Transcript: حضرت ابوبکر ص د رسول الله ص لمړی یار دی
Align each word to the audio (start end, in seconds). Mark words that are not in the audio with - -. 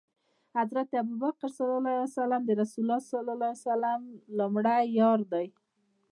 حضرت 0.57 0.89
ابوبکر 1.01 1.49
ص 2.15 2.17
د 2.47 2.49
رسول 2.61 2.89
الله 3.33 3.51
ص 3.63 3.65
لمړی 4.37 4.83
یار 4.99 5.19
دی 5.31 5.47